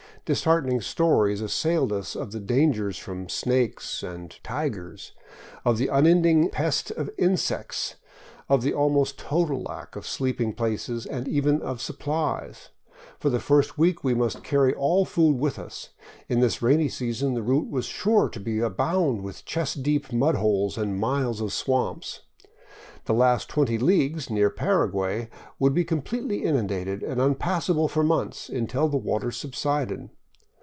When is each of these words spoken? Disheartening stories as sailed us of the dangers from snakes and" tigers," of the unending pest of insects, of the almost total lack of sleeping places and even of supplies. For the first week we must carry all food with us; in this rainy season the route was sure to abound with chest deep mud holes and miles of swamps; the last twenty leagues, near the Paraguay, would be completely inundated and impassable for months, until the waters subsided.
Disheartening 0.23 0.81
stories 0.81 1.41
as 1.41 1.51
sailed 1.51 1.91
us 1.91 2.15
of 2.15 2.31
the 2.31 2.39
dangers 2.39 2.95
from 2.99 3.27
snakes 3.27 4.03
and" 4.03 4.29
tigers," 4.43 5.13
of 5.65 5.79
the 5.79 5.87
unending 5.87 6.51
pest 6.51 6.91
of 6.91 7.09
insects, 7.17 7.95
of 8.47 8.61
the 8.61 8.71
almost 8.71 9.17
total 9.17 9.63
lack 9.63 9.95
of 9.95 10.05
sleeping 10.05 10.53
places 10.53 11.07
and 11.07 11.27
even 11.27 11.59
of 11.63 11.81
supplies. 11.81 12.69
For 13.19 13.31
the 13.31 13.39
first 13.39 13.79
week 13.79 14.03
we 14.03 14.13
must 14.13 14.43
carry 14.43 14.75
all 14.75 15.05
food 15.05 15.39
with 15.39 15.57
us; 15.57 15.89
in 16.29 16.39
this 16.39 16.61
rainy 16.61 16.87
season 16.87 17.33
the 17.33 17.41
route 17.41 17.71
was 17.71 17.85
sure 17.85 18.29
to 18.29 18.61
abound 18.63 19.23
with 19.23 19.43
chest 19.43 19.81
deep 19.81 20.13
mud 20.13 20.35
holes 20.35 20.77
and 20.77 20.99
miles 20.99 21.41
of 21.41 21.51
swamps; 21.51 22.21
the 23.05 23.13
last 23.15 23.49
twenty 23.49 23.79
leagues, 23.79 24.29
near 24.29 24.47
the 24.49 24.53
Paraguay, 24.55 25.27
would 25.57 25.73
be 25.73 25.83
completely 25.83 26.43
inundated 26.45 27.01
and 27.01 27.19
impassable 27.19 27.87
for 27.87 28.03
months, 28.03 28.47
until 28.47 28.87
the 28.87 28.95
waters 28.95 29.37
subsided. 29.37 30.11